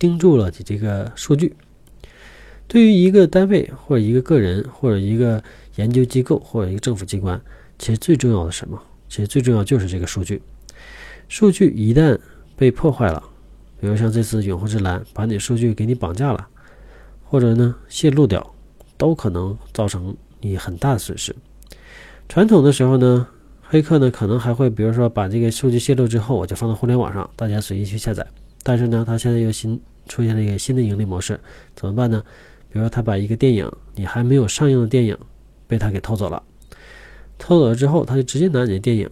[0.00, 1.54] 盯住了你这个数据。
[2.66, 5.40] 对于一个单位或者一个个人或者一个
[5.76, 7.40] 研究机构或者一个政府机关，
[7.78, 8.82] 其实最重要的什么？
[9.08, 10.42] 其实最重要就是这个数据。
[11.28, 12.18] 数据一旦
[12.56, 13.22] 被破坏了，
[13.80, 16.48] 比如像这次永恒之蓝把你数据给你绑架了，
[17.22, 18.54] 或者呢泄露掉。
[19.00, 21.34] 都可能造成你很大的损失。
[22.28, 23.26] 传统的时候呢，
[23.62, 28.26] 黑客呢可能还会，比如说把这个数据泄露之后，我就放到互联网上，大家随意去下载。
[28.62, 31.38] 但是呢，他现在又新出现了一个新的盈利模式，
[31.74, 32.22] 怎么办呢？
[32.68, 35.16] 比如说他把一个电影，你还没有上映的电影，
[35.66, 36.42] 被他给偷走了。
[37.38, 39.08] 偷走了之后，他就直接拿你的电影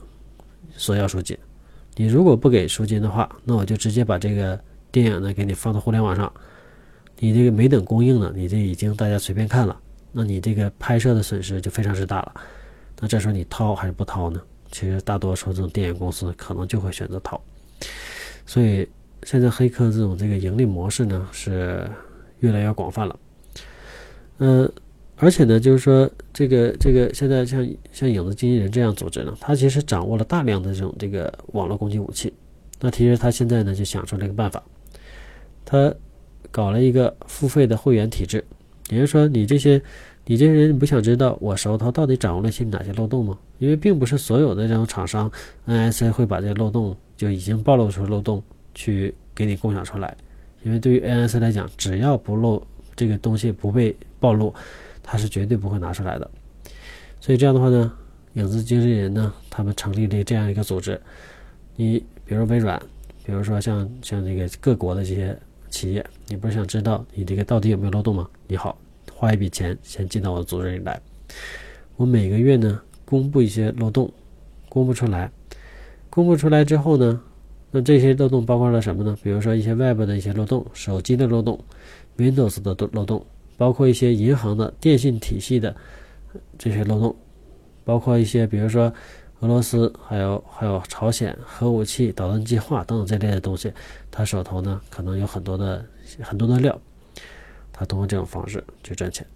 [0.76, 1.36] 索要赎金。
[1.96, 4.60] 你如果不给赎金的话，那我就直接把这个
[4.92, 6.32] 电影呢给你放到互联网上。
[7.18, 9.76] 你这个没等供应呢，你这已经大家随便看了，
[10.12, 12.34] 那你这个拍摄的损失就非常之大了。
[13.00, 14.40] 那这时候你掏还是不掏呢？
[14.70, 17.42] 其实大多数这种电影公司可能就会选择掏。
[18.46, 18.88] 所以
[19.22, 21.88] 现在黑客这种这个盈利模式呢是
[22.40, 23.18] 越来越广泛了。
[24.38, 24.70] 嗯，
[25.16, 32.32] 而且呢，就是说这个这个现在像像影子经纪人这样组织呢，他其实掌握了大量的这种这个网络攻击武器。
[32.80, 34.62] 那其实他现在呢就想出了一个办法，
[35.64, 35.94] 他。
[36.50, 38.42] 搞了一个付费的会员体制，
[38.88, 39.80] 也就是说，你这些，
[40.24, 43.38] 你这些人，你不想知道我手头到底掌握了些哪些漏洞吗？
[43.58, 45.30] 因为并不是所有的这种厂商
[45.66, 48.42] ，NSA 会把这个漏洞就已经暴露出漏洞
[48.74, 50.16] 去给你共享出来。
[50.62, 52.62] 因为对于 ANS 来讲，只要不漏
[52.96, 54.54] 这个东西不被暴露，
[55.02, 56.30] 它是绝对不会拿出来的。
[57.20, 57.92] 所以这样的话呢，
[58.34, 61.00] 影子经纪人呢，他们成立了这样一个组织。
[61.76, 62.80] 你比如微软，
[63.24, 65.38] 比如说像像这个各国的这些。
[65.70, 68.26] 企业，你不是想知道你这个到底有没有漏洞吗？
[68.46, 68.78] 你好，
[69.12, 70.98] 花一笔钱先进到我的组织里来。
[71.96, 74.10] 我每个月呢公布一些漏洞，
[74.70, 75.30] 公布出来，
[76.08, 77.20] 公布出来之后呢，
[77.70, 79.16] 那这些漏洞包括了什么呢？
[79.22, 81.62] 比如说一些外部的一些漏洞，手机的漏洞
[82.16, 83.24] ，Windows 的漏洞，
[83.56, 85.76] 包括一些银行的电信体系的
[86.56, 87.14] 这些漏洞，
[87.84, 88.92] 包括一些比如说
[89.40, 93.70] 俄罗斯还有还有朝鲜核武器导弹计划等等这类的东西，
[94.10, 95.84] 他手头呢可能有很多的
[96.20, 96.80] 很多的料，
[97.70, 99.26] 他通过这种方式去赚钱。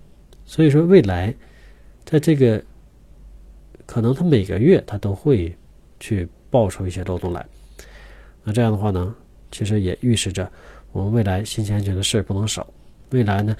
[0.46, 1.34] 所以说未来
[2.04, 2.62] 在这个
[3.84, 5.54] 可能他每个月他都会
[6.00, 7.46] 去爆出一些漏洞来，
[8.44, 9.14] 那这样的话呢，
[9.50, 10.50] 其实也预示着
[10.90, 12.66] 我们未来信息安全的事不能少。
[13.10, 13.56] 未来呢，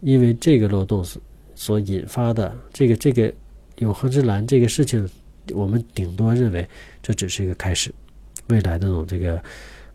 [0.00, 1.22] 因为这个漏洞所
[1.54, 3.32] 所引发的这个这个
[3.78, 5.08] 永恒之蓝这个事情，
[5.52, 6.68] 我们顶多认为
[7.00, 7.92] 这只是一个开始。
[8.48, 9.42] 未来那种这个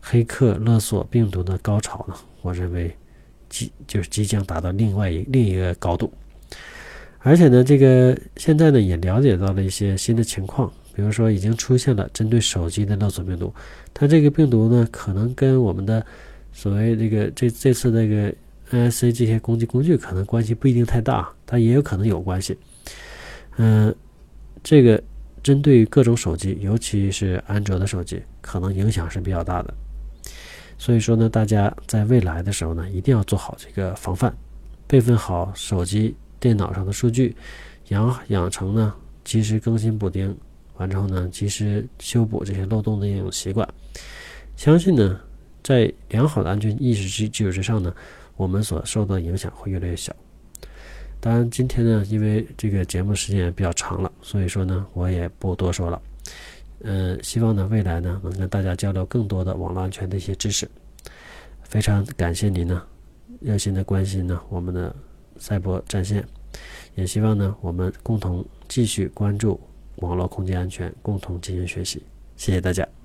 [0.00, 2.94] 黑客勒索病毒的高潮呢，我认为
[3.48, 6.12] 即就是即将达到另外一另一个高度。
[7.20, 13.54] 而且呢，这个现在呢也了解到了一些新的情况，比如说已经出现了针对手机的勒索病毒，
[13.94, 16.04] 它这个病毒呢可能跟我们的
[16.52, 18.34] 所谓这个这这次这个。
[18.70, 22.54] NSA 这些攻击工具可能关系不一定太大，它也有可能有关系。
[23.56, 23.94] 嗯，
[24.62, 25.02] 这个
[25.42, 29.72] 针对各种手机，尤其是安卓的手机，可能影响是比较大的。
[30.76, 34.36] 所以说呢，大家在未来的时候呢，一定要做好这个防范，
[34.86, 37.34] 备份好手机、电脑上的数据，
[37.88, 38.94] 养养成呢
[39.24, 40.36] 及时更新补丁，
[40.78, 43.68] 完之后呢及时修补这些漏洞的这种习惯。
[44.56, 45.20] 相信呢，
[45.62, 47.94] 在良好的安全意识基基础之上呢。
[48.38, 50.14] 我们所受到的影响会越来越小。
[51.18, 56.00] 当然，今天呢，因为这个节目时间也比较长了，所以说呢，我也不多说了。
[56.82, 60.70] 嗯，希望呢，未来呢，能跟大家交流更多的网络安全的一些知识。
[61.64, 62.80] 非常感谢您呢，
[63.40, 64.94] 热心的关心呢，我们的
[65.36, 66.24] 赛博战线。
[66.94, 69.60] 也希望呢，我们共同继续关注
[69.98, 72.02] 网络空间安全，共同进行学习。
[72.36, 72.97] 谢谢大家。